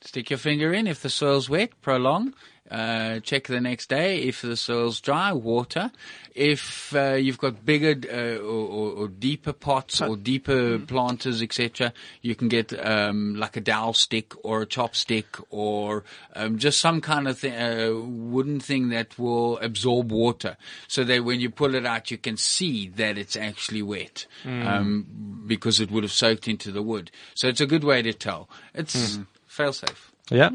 stick 0.00 0.30
your 0.30 0.38
finger 0.38 0.72
in. 0.72 0.86
If 0.86 1.02
the 1.02 1.10
soil's 1.10 1.50
wet, 1.50 1.70
prolong. 1.82 2.32
Uh, 2.70 3.20
check 3.20 3.46
the 3.46 3.60
next 3.60 3.88
day. 3.88 4.22
If 4.22 4.42
the 4.42 4.56
soil's 4.56 5.00
dry, 5.00 5.32
water. 5.32 5.90
If 6.34 6.94
uh, 6.94 7.14
you've 7.14 7.38
got 7.38 7.64
bigger 7.64 7.96
uh, 8.12 8.40
or, 8.40 8.68
or, 8.68 8.90
or 8.92 9.08
deeper 9.08 9.52
pots 9.52 10.00
or 10.00 10.16
deeper 10.16 10.78
planters, 10.78 11.42
etc., 11.42 11.92
you 12.22 12.34
can 12.34 12.48
get 12.48 12.72
um, 12.86 13.34
like 13.36 13.56
a 13.56 13.60
dowel 13.60 13.92
stick 13.92 14.34
or 14.44 14.62
a 14.62 14.66
chopstick 14.66 15.42
or 15.50 16.04
um, 16.36 16.58
just 16.58 16.80
some 16.80 17.00
kind 17.00 17.26
of 17.26 17.38
thing, 17.38 17.54
uh, 17.54 17.92
wooden 17.92 18.60
thing 18.60 18.90
that 18.90 19.18
will 19.18 19.58
absorb 19.58 20.12
water, 20.12 20.56
so 20.86 21.02
that 21.04 21.24
when 21.24 21.40
you 21.40 21.50
pull 21.50 21.74
it 21.74 21.86
out, 21.86 22.10
you 22.10 22.18
can 22.18 22.36
see 22.36 22.88
that 22.88 23.18
it's 23.18 23.36
actually 23.36 23.82
wet 23.82 24.26
um, 24.44 25.44
because 25.46 25.80
it 25.80 25.90
would 25.90 26.04
have 26.04 26.12
soaked 26.12 26.46
into 26.46 26.70
the 26.70 26.82
wood. 26.82 27.10
So 27.34 27.48
it's 27.48 27.60
a 27.60 27.66
good 27.66 27.82
way 27.82 28.02
to 28.02 28.12
tell. 28.12 28.48
It's 28.74 29.18
fail 29.46 29.72
safe. 29.72 30.12
Yeah. 30.30 30.50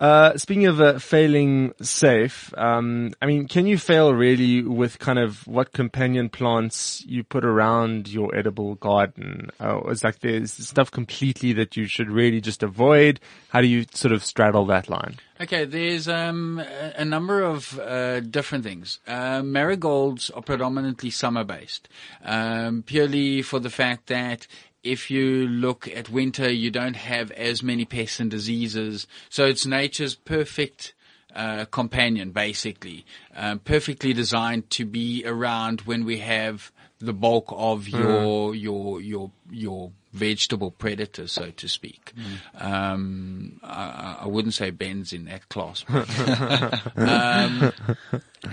Uh, 0.00 0.34
speaking 0.38 0.66
of 0.66 0.80
uh, 0.80 0.98
failing 0.98 1.74
safe, 1.82 2.54
um, 2.56 3.12
I 3.20 3.26
mean, 3.26 3.46
can 3.46 3.66
you 3.66 3.76
fail 3.76 4.14
really 4.14 4.62
with 4.62 4.98
kind 4.98 5.18
of 5.18 5.46
what 5.46 5.74
companion 5.74 6.30
plants 6.30 7.04
you 7.06 7.22
put 7.22 7.44
around 7.44 8.08
your 8.08 8.34
edible 8.34 8.76
garden? 8.76 9.50
Uh, 9.60 9.80
it's 9.88 10.02
like 10.02 10.20
there's 10.20 10.52
stuff 10.52 10.90
completely 10.90 11.52
that 11.52 11.76
you 11.76 11.84
should 11.84 12.10
really 12.10 12.40
just 12.40 12.62
avoid. 12.62 13.20
How 13.50 13.60
do 13.60 13.66
you 13.66 13.84
sort 13.92 14.12
of 14.12 14.24
straddle 14.24 14.64
that 14.66 14.88
line? 14.88 15.18
Okay, 15.38 15.66
there's 15.66 16.08
um, 16.08 16.58
a 16.58 17.04
number 17.04 17.42
of 17.42 17.78
uh, 17.78 18.20
different 18.20 18.64
things. 18.64 19.00
Uh, 19.06 19.42
marigolds 19.42 20.30
are 20.30 20.42
predominantly 20.42 21.10
summer 21.10 21.44
based, 21.44 21.88
um, 22.24 22.82
purely 22.82 23.42
for 23.42 23.58
the 23.58 23.70
fact 23.70 24.06
that 24.08 24.46
if 24.82 25.10
you 25.10 25.46
look 25.46 25.88
at 25.88 26.08
winter, 26.08 26.50
you 26.50 26.70
don't 26.70 26.96
have 26.96 27.30
as 27.32 27.62
many 27.62 27.84
pests 27.84 28.20
and 28.20 28.30
diseases. 28.30 29.06
So 29.28 29.46
it's 29.46 29.66
nature's 29.66 30.14
perfect 30.14 30.94
uh, 31.34 31.64
companion, 31.66 32.30
basically, 32.30 33.04
um, 33.36 33.60
perfectly 33.60 34.12
designed 34.12 34.70
to 34.70 34.84
be 34.84 35.22
around 35.24 35.82
when 35.82 36.04
we 36.04 36.18
have 36.18 36.72
the 36.98 37.12
bulk 37.12 37.46
of 37.50 37.88
your 37.88 38.54
your 38.54 39.00
your 39.00 39.30
your 39.50 39.92
vegetable 40.12 40.70
predators, 40.70 41.32
so 41.32 41.50
to 41.50 41.68
speak. 41.68 42.12
Um, 42.54 43.60
I, 43.62 44.18
I 44.22 44.26
wouldn't 44.26 44.54
say 44.54 44.70
Ben's 44.70 45.12
in 45.12 45.26
that 45.26 45.48
class, 45.48 45.84
but, 45.88 46.08
um, 46.96 47.72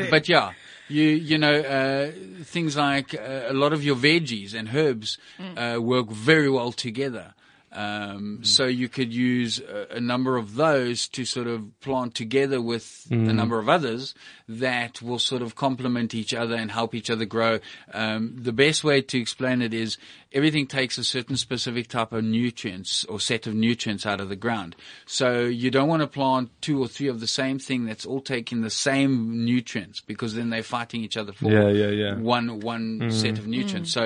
but 0.10 0.30
yeah, 0.30 0.52
you 0.90 1.04
you 1.04 1.38
know 1.38 1.60
uh, 1.60 2.12
things 2.44 2.76
like 2.78 3.14
uh, 3.14 3.44
a 3.48 3.54
lot 3.54 3.74
of 3.74 3.84
your 3.84 3.96
veggies 3.96 4.54
and 4.54 4.70
herbs 4.76 5.18
uh, 5.58 5.78
work 5.82 6.10
very 6.10 6.50
well 6.50 6.72
together. 6.72 7.34
Um, 7.78 8.40
So 8.44 8.66
you 8.66 8.90
could 8.90 9.14
use 9.14 9.60
a, 9.60 9.98
a 9.98 10.02
number 10.02 10.36
of 10.36 10.56
those 10.56 11.08
to 11.10 11.26
sort 11.26 11.46
of 11.48 11.80
plant 11.80 12.16
together 12.16 12.60
with 12.60 13.06
a 13.12 13.34
number 13.34 13.60
of 13.60 13.70
others 13.70 14.16
that 14.50 15.02
will 15.02 15.20
sort 15.20 15.42
of 15.44 15.54
complement 15.56 16.16
each 16.16 16.34
other 16.34 16.56
and 16.56 16.72
help 16.72 16.96
each 16.96 17.10
other 17.12 17.26
grow. 17.26 17.60
Um, 17.94 18.36
the 18.36 18.54
best 18.54 18.84
way 18.84 19.02
to 19.02 19.20
explain 19.20 19.62
it 19.62 19.74
is 19.74 19.98
everything 20.34 20.66
takes 20.68 20.98
a 20.98 21.04
certain 21.04 21.38
specific 21.38 21.88
type 21.88 22.12
of 22.14 22.24
nutrients 22.24 23.06
or 23.06 23.20
set 23.20 23.46
of 23.48 23.54
nutrients 23.54 24.06
out 24.06 24.20
of 24.22 24.30
the 24.30 24.36
ground. 24.36 24.76
So 25.06 25.44
you 25.44 25.70
don't 25.70 25.88
want 25.88 26.02
to 26.02 26.08
plant 26.08 26.50
two 26.62 26.82
or 26.82 26.88
three 26.88 27.08
of 27.10 27.20
the 27.20 27.28
same 27.28 27.60
thing 27.60 27.86
that's 27.86 28.06
all 28.06 28.22
taking 28.22 28.62
the 28.62 28.70
same 28.70 29.46
nutrients 29.46 30.02
because 30.02 30.34
then 30.36 30.50
they're 30.50 30.64
fighting 30.64 31.04
each 31.04 31.18
other 31.18 31.32
for 31.34 31.52
Yeah, 31.52 31.70
yeah, 31.70 31.90
yeah. 31.90 32.16
one 32.16 32.60
one 32.60 33.12
set 33.12 33.38
of 33.38 33.46
nutrients. 33.48 33.92
So 33.92 34.04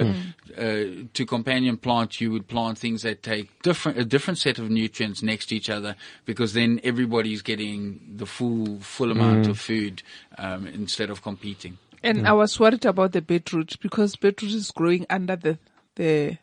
uh, 0.57 1.07
to 1.13 1.25
companion 1.25 1.77
plant, 1.77 2.19
you 2.19 2.31
would 2.31 2.47
plant 2.47 2.77
things 2.77 3.03
that 3.03 3.23
take 3.23 3.60
different 3.63 3.97
a 3.97 4.05
different 4.05 4.37
set 4.37 4.59
of 4.59 4.69
nutrients 4.69 5.21
next 5.21 5.47
to 5.47 5.55
each 5.55 5.69
other 5.69 5.95
because 6.25 6.53
then 6.53 6.79
everybody's 6.83 7.41
getting 7.41 7.99
the 8.17 8.25
full 8.25 8.79
full 8.79 9.11
amount 9.11 9.47
of 9.47 9.59
food 9.59 10.03
um, 10.37 10.67
instead 10.67 11.09
of 11.09 11.21
competing. 11.21 11.77
And 12.03 12.27
I 12.27 12.33
was 12.33 12.59
worried 12.59 12.85
about 12.85 13.11
the 13.11 13.21
beetroot 13.21 13.79
because 13.79 14.15
beetroot 14.15 14.53
is 14.53 14.71
growing 14.71 15.05
under 15.09 15.35
the 15.35 15.57
the 15.95 16.37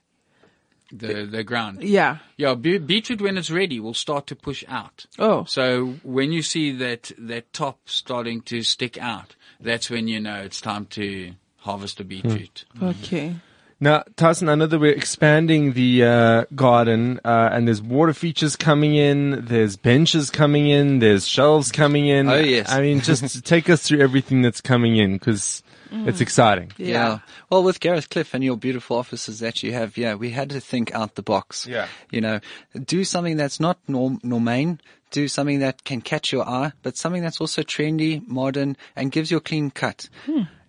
The 0.92 1.26
the 1.26 1.44
ground. 1.44 1.82
yeah. 1.82 2.18
Yeah, 2.36 2.54
be- 2.54 2.78
beetroot 2.78 3.20
when 3.20 3.36
it's 3.36 3.50
ready 3.50 3.78
will 3.80 3.92
start 3.94 4.26
to 4.28 4.36
push 4.36 4.64
out. 4.68 5.06
Oh. 5.18 5.44
So 5.44 5.96
when 6.02 6.32
you 6.32 6.42
see 6.42 6.72
that 6.78 7.12
that 7.18 7.52
top 7.52 7.78
starting 7.88 8.40
to 8.42 8.62
stick 8.62 8.96
out, 8.96 9.36
that's 9.60 9.90
when 9.90 10.08
you 10.08 10.20
know 10.20 10.40
it's 10.42 10.60
time 10.60 10.86
to 10.90 11.32
harvest 11.58 12.00
a 12.00 12.04
beetroot. 12.04 12.64
Okay. 12.80 13.34
Now, 13.80 14.02
Tyson, 14.16 14.48
I 14.48 14.56
know 14.56 14.66
that 14.66 14.78
we're 14.78 14.92
expanding 14.92 15.74
the 15.74 16.04
uh, 16.04 16.44
garden, 16.54 17.20
uh, 17.24 17.50
and 17.52 17.68
there's 17.68 17.80
water 17.80 18.12
features 18.12 18.56
coming 18.56 18.96
in, 18.96 19.44
there's 19.44 19.76
benches 19.76 20.30
coming 20.30 20.68
in, 20.68 20.98
there's 20.98 21.28
shelves 21.28 21.70
coming 21.70 22.08
in. 22.08 22.28
Oh, 22.28 22.38
yes. 22.38 22.70
I 22.70 22.80
mean, 22.80 23.00
just 23.00 23.44
take 23.46 23.70
us 23.70 23.82
through 23.82 24.00
everything 24.00 24.42
that's 24.42 24.60
coming 24.60 24.96
in 24.96 25.14
because 25.14 25.62
it's 25.90 26.20
exciting. 26.20 26.72
Yeah. 26.76 27.20
Well, 27.50 27.62
with 27.62 27.80
Gareth 27.80 28.10
Cliff 28.10 28.34
and 28.34 28.42
your 28.42 28.56
beautiful 28.56 28.96
offices 28.96 29.38
that 29.40 29.62
you 29.62 29.72
have, 29.72 29.96
yeah, 29.96 30.14
we 30.14 30.30
had 30.30 30.50
to 30.50 30.60
think 30.60 30.92
out 30.94 31.14
the 31.14 31.22
box. 31.22 31.66
Yeah. 31.66 31.86
You 32.10 32.20
know, 32.20 32.40
do 32.84 33.04
something 33.04 33.36
that's 33.36 33.60
not 33.60 33.78
norm, 33.88 34.18
normane, 34.20 34.80
do 35.10 35.28
something 35.28 35.60
that 35.60 35.84
can 35.84 36.00
catch 36.00 36.32
your 36.32 36.46
eye, 36.46 36.72
but 36.82 36.96
something 36.96 37.22
that's 37.22 37.40
also 37.40 37.62
trendy, 37.62 38.26
modern, 38.26 38.76
and 38.96 39.12
gives 39.12 39.30
you 39.30 39.38
a 39.38 39.40
clean 39.40 39.70
cut. 39.70 40.08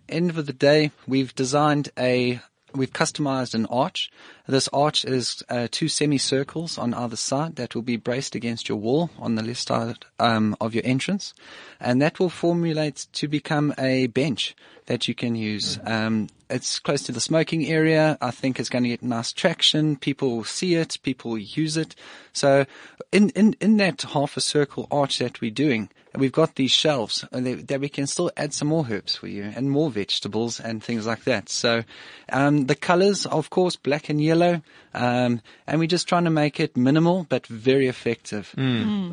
End 0.08 0.30
of 0.30 0.46
the 0.46 0.52
day, 0.52 0.90
we've 1.06 1.34
designed 1.34 1.90
a, 1.98 2.40
we've 2.74 2.92
customized 2.92 3.54
an 3.54 3.66
arch. 3.66 4.10
This 4.46 4.68
arch 4.72 5.04
is 5.04 5.42
uh, 5.48 5.68
two 5.70 5.88
semicircles 5.88 6.78
on 6.78 6.94
either 6.94 7.16
side 7.16 7.56
that 7.56 7.74
will 7.74 7.82
be 7.82 7.96
braced 7.96 8.34
against 8.34 8.68
your 8.68 8.78
wall 8.78 9.10
on 9.18 9.34
the 9.34 9.42
left 9.42 9.66
side 9.66 10.04
um, 10.18 10.56
of 10.60 10.74
your 10.74 10.84
entrance, 10.84 11.34
and 11.78 12.00
that 12.02 12.18
will 12.18 12.30
formulate 12.30 13.06
to 13.12 13.28
become 13.28 13.74
a 13.78 14.06
bench 14.08 14.54
that 14.90 15.06
you 15.06 15.14
can 15.14 15.36
use. 15.36 15.78
Um, 15.84 16.28
it's 16.50 16.80
close 16.80 17.04
to 17.04 17.12
the 17.12 17.20
smoking 17.20 17.64
area. 17.64 18.18
I 18.20 18.32
think 18.32 18.58
it's 18.58 18.68
going 18.68 18.82
to 18.82 18.90
get 18.90 19.04
nice 19.04 19.32
traction. 19.32 19.94
People 19.94 20.34
will 20.34 20.44
see 20.44 20.74
it. 20.74 20.98
People 21.04 21.30
will 21.30 21.38
use 21.38 21.76
it. 21.76 21.94
So 22.32 22.66
in, 23.12 23.30
in, 23.30 23.54
in 23.60 23.76
that 23.76 24.02
half 24.02 24.36
a 24.36 24.40
circle 24.40 24.88
arch 24.90 25.20
that 25.20 25.40
we're 25.40 25.52
doing, 25.52 25.90
we've 26.16 26.32
got 26.32 26.56
these 26.56 26.72
shelves 26.72 27.24
uh, 27.32 27.38
that 27.38 27.68
that 27.68 27.80
we 27.80 27.88
can 27.88 28.08
still 28.08 28.32
add 28.36 28.52
some 28.52 28.66
more 28.66 28.84
herbs 28.90 29.14
for 29.14 29.28
you 29.28 29.44
and 29.54 29.70
more 29.70 29.92
vegetables 29.92 30.58
and 30.58 30.82
things 30.82 31.06
like 31.06 31.22
that. 31.22 31.48
So, 31.48 31.84
um, 32.32 32.66
the 32.66 32.74
colors, 32.74 33.26
of 33.26 33.50
course, 33.50 33.76
black 33.76 34.08
and 34.08 34.20
yellow. 34.20 34.60
Um, 34.92 35.40
and 35.68 35.78
we're 35.78 35.86
just 35.86 36.08
trying 36.08 36.24
to 36.24 36.30
make 36.30 36.58
it 36.58 36.76
minimal, 36.76 37.26
but 37.28 37.46
very 37.46 37.86
effective. 37.86 38.52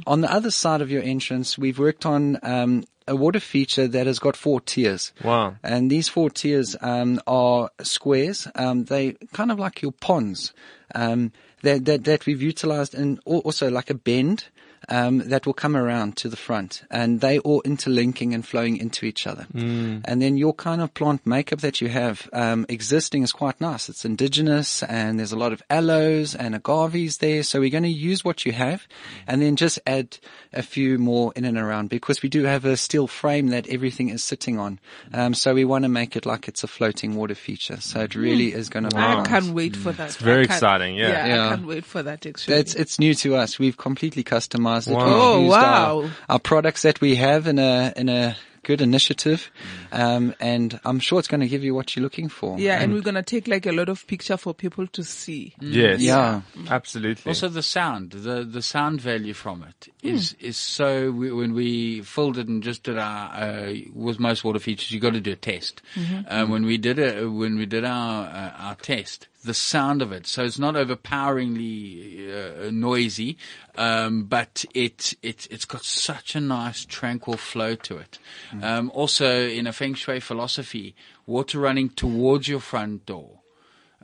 On 0.08 0.22
the 0.22 0.32
other 0.34 0.50
side 0.50 0.82
of 0.82 0.90
your 0.90 1.04
entrance, 1.04 1.56
we've 1.56 1.78
worked 1.78 2.08
on, 2.08 2.40
um, 2.42 2.84
a 3.08 3.16
water 3.16 3.40
feature 3.40 3.88
that 3.88 4.08
has 4.08 4.20
got 4.20 4.36
four 4.36 4.62
tiers. 4.62 5.14
Wow. 5.24 5.56
And 5.64 5.90
these 5.90 6.10
four 6.10 6.30
tiers 6.30 6.76
um, 6.82 7.20
are 7.26 7.70
squares. 7.82 8.48
Um, 8.56 8.86
they 8.86 9.14
kind 9.34 9.52
of 9.52 9.60
like 9.60 9.82
your 9.82 9.92
ponds 9.94 10.54
um, 10.94 11.32
that, 11.64 11.86
that 11.86 12.04
that 12.04 12.26
we've 12.26 12.42
utilized, 12.42 12.94
and 12.94 13.20
also 13.26 13.70
like 13.70 13.90
a 13.90 13.96
bend 13.96 14.46
um, 14.90 15.20
that 15.30 15.46
will 15.46 15.54
come 15.54 15.76
around 15.76 16.16
to 16.18 16.30
the 16.30 16.36
front, 16.38 16.84
and 16.90 17.22
they 17.22 17.40
all 17.40 17.62
interlinking 17.66 18.34
and 18.34 18.46
flowing 18.46 18.78
into 18.78 19.06
each 19.06 19.28
other. 19.28 19.46
And 19.54 20.22
then 20.22 20.38
your 20.38 20.54
kind 20.54 20.82
of 20.82 20.94
plant 20.94 21.26
makeup 21.26 21.62
that 21.62 21.82
you 21.82 21.90
have 21.90 22.30
um, 22.34 22.66
existing 22.70 23.24
is 23.24 23.32
quite 23.32 23.60
nice. 23.60 23.90
It's 23.90 24.06
indigenous, 24.06 24.84
and 24.84 25.20
there's 25.20 25.32
a 25.32 25.38
lot 25.38 25.52
of 25.54 25.62
aloes 25.70 26.36
and 26.36 26.56
agaves 26.56 27.18
there. 27.18 27.44
So 27.44 27.60
we're 27.60 27.70
going 27.70 27.84
to 27.84 27.90
use 27.90 28.24
what 28.24 28.46
you 28.46 28.52
have, 28.54 28.88
and 29.28 29.42
then 29.42 29.56
just 29.56 29.80
add 29.88 30.18
a 30.54 30.62
few 30.64 30.98
more 30.98 31.34
in 31.36 31.46
and 31.46 31.58
around 31.58 31.90
because 31.90 32.22
we 32.22 32.30
do 32.30 32.44
have 32.44 32.66
a 32.66 32.78
steel 32.78 33.08
frame 33.08 33.48
that 33.48 33.68
everything 33.68 34.10
is 34.10 34.24
sitting 34.24 34.60
on. 34.60 34.80
Um, 35.14 35.34
so 35.34 35.54
we 35.54 35.66
want 35.66 35.84
to 35.84 35.90
make 35.90 36.16
it 36.16 36.26
like 36.26 36.48
it's 36.48 36.64
a 36.64 36.68
floating 36.68 37.16
water 37.16 37.36
feature. 37.36 37.82
So 37.82 38.02
it 38.02 38.16
really 38.16 38.54
is 38.54 38.70
going 38.70 38.84
to 38.90 38.96
be 38.96 39.02
I 39.02 39.24
can't 39.26 39.54
wait 39.54 39.76
for 39.76 39.92
that. 39.92 40.08
It's 40.08 40.18
very 40.18 40.44
exciting, 40.46 40.96
yeah. 40.96 41.10
Yeah, 41.10 41.28
Yeah. 41.28 41.46
I 41.46 41.50
can't 41.56 41.68
wait 41.68 41.86
for 41.86 42.04
that 42.04 42.26
actually. 42.26 42.56
It's 42.56 42.74
it's 42.76 43.00
new 43.00 43.14
to 43.16 43.36
us. 43.36 43.60
We've 43.60 43.78
completely 43.78 44.24
customized 44.24 44.67
it. 44.76 44.88
Wow. 44.94 45.06
We've 45.06 45.14
Oh, 45.16 45.42
wow. 45.48 46.02
Our, 46.04 46.10
our 46.30 46.40
products 46.40 46.82
that 46.84 47.00
we 47.02 47.16
have 47.16 47.48
in 47.48 47.60
a 47.60 47.94
in 47.96 48.10
a 48.10 48.36
good 48.64 48.82
initiative, 48.82 49.50
um, 49.94 50.36
and 50.42 50.78
I'm 50.84 51.00
sure 51.00 51.20
it's 51.20 51.30
going 51.30 51.40
to 51.40 51.48
give 51.48 51.64
you 51.64 51.74
what 51.74 51.96
you're 51.96 52.04
looking 52.04 52.28
for. 52.28 52.60
yeah, 52.60 52.82
and 52.82 52.92
we're 52.94 53.00
gonna 53.02 53.24
take 53.24 53.48
like 53.48 53.66
a 53.66 53.72
lot 53.72 53.88
of 53.88 54.06
picture 54.08 54.36
for 54.36 54.54
people 54.54 54.86
to 54.88 55.04
see. 55.06 55.56
Yes. 55.62 56.02
Yeah. 56.02 56.42
Absolutely. 56.70 57.30
Also, 57.30 57.48
the 57.48 57.64
sound, 57.64 58.12
the 58.12 58.44
the 58.44 58.62
sound 58.62 59.00
value 59.00 59.34
from 59.34 59.64
it 59.64 59.88
is 60.04 60.34
is 60.42 60.58
so. 60.58 61.12
We, 61.12 61.32
when 61.32 61.54
we 61.54 62.02
filled 62.02 62.38
it 62.38 62.50
and 62.50 62.62
just 62.62 62.84
did 62.84 62.98
our 62.98 63.32
uh, 63.34 63.74
with 63.94 64.20
most 64.20 64.44
water 64.44 64.60
features, 64.60 64.92
you 64.92 65.00
got 65.00 65.14
to 65.14 65.22
do 65.22 65.32
a 65.32 65.36
test. 65.38 65.82
Um, 66.28 66.50
when 66.50 66.66
we 66.66 66.78
did 66.78 67.00
it, 67.00 67.26
when 67.26 67.58
we 67.58 67.66
did 67.66 67.86
our 67.86 68.26
uh, 68.26 68.52
our 68.58 68.76
test, 68.76 69.30
the 69.48 69.54
sound 69.54 70.02
of 70.02 70.12
it. 70.12 70.28
So 70.28 70.44
it's 70.44 70.60
not 70.60 70.76
overpoweringly 70.76 72.32
uh, 72.32 72.70
noisy, 72.72 73.38
um, 73.78 74.24
but 74.26 74.66
it 74.74 75.14
it 75.22 75.48
it's 75.50 75.66
got 75.66 75.84
such 75.84 76.36
a 76.36 76.40
nice 76.40 76.86
tranquil 76.86 77.38
flow 77.38 77.76
to 77.76 77.98
it. 77.98 78.20
Um, 78.62 78.92
also, 78.94 79.48
in 79.48 79.68
a 79.68 79.74
feng 79.74 79.96
shui 79.96 80.20
philosophy, 80.20 80.96
water 81.26 81.60
running 81.60 81.90
towards 81.90 82.48
your 82.48 82.60
front 82.60 83.06
door 83.06 83.40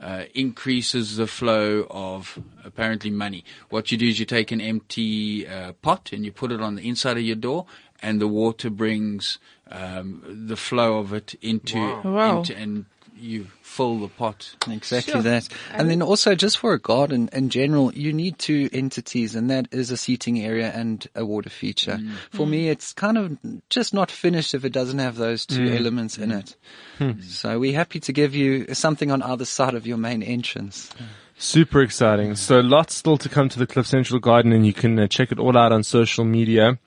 uh, 0.02 0.24
increases 0.34 1.16
the 1.16 1.26
flow 1.26 1.86
of 1.90 2.38
apparently 2.64 3.10
money. 3.10 3.44
What 3.70 3.90
you 3.92 3.98
do 3.98 4.08
is 4.08 4.18
you 4.18 4.26
take 4.26 4.50
an 4.52 4.60
empty 4.60 5.46
uh, 5.46 5.72
pot 5.82 6.10
and 6.12 6.24
you 6.24 6.32
put 6.32 6.50
it 6.52 6.60
on 6.60 6.74
the 6.74 6.88
inside 6.88 7.16
of 7.16 7.22
your 7.22 7.36
door, 7.36 7.66
and 8.02 8.20
the 8.20 8.28
water 8.28 8.70
brings 8.70 9.38
um, 9.70 10.22
the 10.48 10.56
flow 10.56 10.98
of 10.98 11.12
it 11.12 11.34
into, 11.40 11.78
Wow. 12.04 12.38
into 12.38 12.56
and 12.56 12.86
you 13.24 13.46
fill 13.62 13.98
the 13.98 14.08
pot. 14.08 14.54
Exactly 14.68 15.12
Sure. 15.12 15.22
that. 15.22 15.48
And 15.72 15.90
then 15.90 16.02
also 16.02 16.34
just 16.34 16.58
for 16.58 16.74
a 16.74 16.78
garden 16.78 17.28
in 17.32 17.48
general, 17.48 17.92
you 17.94 18.12
need 18.12 18.38
two 18.38 18.68
entities 18.72 19.34
and 19.34 19.50
that 19.50 19.68
is 19.72 19.90
a 19.90 19.96
seating 19.96 20.40
area 20.40 20.70
and 20.72 21.06
a 21.14 21.24
water 21.24 21.50
feature. 21.50 21.98
Mm. 22.00 22.12
For 22.30 22.46
me, 22.46 22.68
it's 22.68 22.92
kind 22.92 23.18
of 23.18 23.38
just 23.70 23.94
not 23.94 24.10
finished 24.10 24.54
if 24.54 24.64
it 24.64 24.72
doesn't 24.72 24.98
have 24.98 25.16
those 25.16 25.46
two 25.46 25.68
mm. 25.68 25.78
elements 25.78 26.18
in 26.18 26.30
mm. 26.30 26.38
it. 26.38 26.56
Hmm. 26.98 27.20
So 27.22 27.58
we're 27.58 27.74
happy 27.74 28.00
to 28.00 28.12
give 28.12 28.34
you 28.34 28.74
something 28.74 29.10
on 29.10 29.22
either 29.22 29.44
side 29.44 29.74
of 29.74 29.86
your 29.86 29.96
main 29.96 30.22
entrance. 30.22 30.90
Super 31.36 31.82
exciting. 31.82 32.36
So 32.36 32.60
lots 32.60 32.94
still 32.94 33.18
to 33.18 33.28
come 33.28 33.48
to 33.48 33.58
the 33.58 33.66
Cliff 33.66 33.86
Central 33.86 34.20
Garden 34.20 34.52
and 34.52 34.64
you 34.64 34.72
can 34.72 34.98
uh, 34.98 35.08
check 35.08 35.32
it 35.32 35.38
all 35.38 35.56
out 35.58 35.72
on 35.72 35.82
social 35.82 36.24
media. 36.24 36.78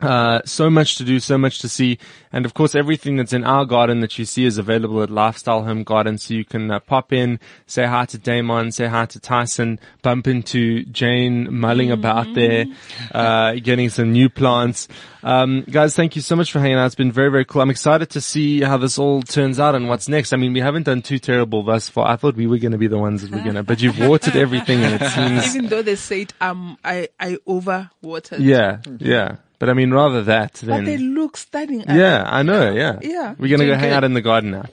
Uh, 0.00 0.40
so 0.44 0.68
much 0.68 0.96
to 0.96 1.04
do, 1.04 1.20
so 1.20 1.38
much 1.38 1.60
to 1.60 1.68
see. 1.68 1.98
And 2.32 2.44
of 2.44 2.52
course, 2.52 2.74
everything 2.74 3.16
that's 3.16 3.32
in 3.32 3.44
our 3.44 3.64
garden 3.64 4.00
that 4.00 4.18
you 4.18 4.24
see 4.24 4.44
is 4.44 4.58
available 4.58 5.02
at 5.02 5.08
Lifestyle 5.08 5.62
Home 5.62 5.84
Garden. 5.84 6.18
So 6.18 6.34
you 6.34 6.44
can 6.44 6.70
uh, 6.70 6.80
pop 6.80 7.12
in, 7.12 7.38
say 7.66 7.86
hi 7.86 8.04
to 8.06 8.18
Damon, 8.18 8.72
say 8.72 8.86
hi 8.86 9.06
to 9.06 9.20
Tyson, 9.20 9.78
bump 10.02 10.26
into 10.26 10.84
Jane 10.86 11.46
mulling 11.54 11.92
about 11.92 12.34
there, 12.34 12.66
uh, 13.12 13.52
getting 13.54 13.88
some 13.88 14.12
new 14.12 14.28
plants. 14.28 14.88
Um, 15.22 15.64
guys, 15.70 15.94
thank 15.96 16.16
you 16.16 16.22
so 16.22 16.34
much 16.36 16.50
for 16.52 16.58
hanging 16.58 16.76
out. 16.76 16.86
It's 16.86 16.94
been 16.96 17.12
very, 17.12 17.30
very 17.30 17.44
cool. 17.44 17.62
I'm 17.62 17.70
excited 17.70 18.10
to 18.10 18.20
see 18.20 18.60
how 18.62 18.76
this 18.76 18.98
all 18.98 19.22
turns 19.22 19.58
out 19.60 19.74
and 19.76 19.88
what's 19.88 20.08
next. 20.08 20.32
I 20.32 20.36
mean, 20.36 20.52
we 20.52 20.60
haven't 20.60 20.82
done 20.82 21.02
too 21.02 21.18
terrible 21.20 21.62
thus 21.62 21.88
far. 21.88 22.08
I 22.08 22.16
thought 22.16 22.34
we 22.34 22.46
were 22.48 22.58
going 22.58 22.72
to 22.72 22.78
be 22.78 22.88
the 22.88 22.98
ones 22.98 23.22
that 23.22 23.30
were 23.30 23.40
going 23.42 23.54
to, 23.54 23.62
but 23.62 23.80
you've 23.80 23.98
watered 24.00 24.36
everything 24.36 24.82
and 24.82 25.00
it 25.00 25.08
seems, 25.12 25.54
Even 25.56 25.70
though 25.70 25.82
they 25.82 25.96
said 25.96 26.34
um 26.40 26.76
I 26.84 27.08
I 27.18 27.38
over 27.46 27.90
watered. 28.02 28.40
yeah, 28.40 28.80
yeah. 28.98 29.36
But 29.58 29.70
I 29.70 29.74
mean, 29.74 29.92
rather 29.92 30.22
that 30.24 30.54
than. 30.54 30.68
But 30.68 30.84
they 30.84 30.98
look 30.98 31.36
stunning. 31.36 31.84
Yeah, 31.88 32.24
I 32.26 32.42
know. 32.42 32.72
Yeah, 32.72 32.98
Yeah. 33.00 33.34
We're 33.38 33.48
gonna 33.48 33.66
go 33.66 33.76
hang 33.76 33.92
out 33.92 34.04
in 34.04 34.14
the 34.14 34.20
garden 34.20 34.50
now. 34.50 34.64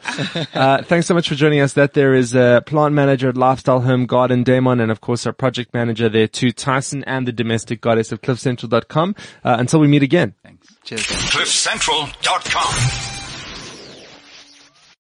uh, 0.54 0.84
thanks 0.84 1.08
so 1.08 1.14
much 1.14 1.30
for 1.30 1.36
joining 1.36 1.62
us. 1.62 1.74
That 1.74 1.94
there 1.94 2.14
is 2.14 2.36
a 2.36 2.64
plant 2.66 2.94
manager 2.96 3.30
at 3.30 3.38
Lifestyle 3.38 3.82
Home 3.82 4.06
Garden, 4.06 4.44
Damon, 4.44 4.80
and 4.80 4.92
of 4.92 5.02
course 5.02 5.26
our 5.26 5.34
project 5.34 5.74
manager 5.74 6.10
there 6.10 6.28
too, 6.28 6.52
Tyson, 6.52 7.04
and 7.06 7.28
the 7.28 7.32
domestic 7.32 7.82
goddess 7.82 8.12
of 8.12 8.22
CliffCentral.com. 8.22 9.16
Uh, 9.44 9.56
until 9.60 9.80
we 9.80 9.88
meet 9.88 10.04
again. 10.04 10.34
Thanks. 10.44 10.68
Cheers. 10.84 11.02
CliffCentral.com. 11.04 13.21